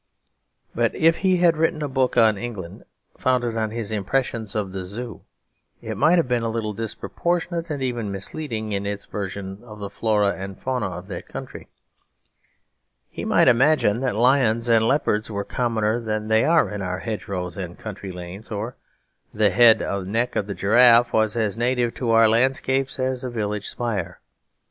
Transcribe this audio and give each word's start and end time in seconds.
But 0.73 0.95
if 0.95 1.17
he 1.17 1.37
had 1.37 1.55
written 1.57 1.83
a 1.83 1.87
book 1.87 2.17
on 2.17 2.35
England, 2.35 2.85
founded 3.15 3.55
on 3.55 3.69
his 3.69 3.91
impressions 3.91 4.55
of 4.55 4.71
the 4.71 4.83
Zoo, 4.83 5.21
it 5.79 5.95
might 5.95 6.17
have 6.17 6.27
been 6.27 6.41
a 6.41 6.49
little 6.49 6.73
disproportionate 6.73 7.69
and 7.69 7.83
even 7.83 8.11
misleading 8.11 8.71
in 8.71 8.87
its 8.87 9.05
version 9.05 9.59
of 9.63 9.77
the 9.77 9.91
flora 9.91 10.29
and 10.33 10.59
fauna 10.59 10.87
of 10.87 11.05
that 11.09 11.27
country. 11.27 11.67
He 13.11 13.25
might 13.25 13.47
imagine 13.47 13.99
that 13.99 14.15
lions 14.15 14.67
and 14.67 14.87
leopards 14.87 15.29
were 15.29 15.45
commoner 15.45 15.99
than 15.99 16.29
they 16.29 16.45
are 16.45 16.67
in 16.71 16.81
our 16.81 16.97
hedgerows 16.97 17.55
and 17.55 17.77
country 17.77 18.11
lanes, 18.11 18.49
or 18.49 18.75
that 19.33 19.37
the 19.37 19.49
head 19.51 19.83
and 19.83 20.07
neck 20.07 20.35
of 20.35 20.49
a 20.49 20.55
giraffe 20.55 21.13
was 21.13 21.35
as 21.35 21.59
native 21.59 21.93
to 21.93 22.09
our 22.09 22.27
landscapes 22.27 22.97
as 22.97 23.23
a 23.23 23.29
village 23.29 23.67
spire. 23.69 24.19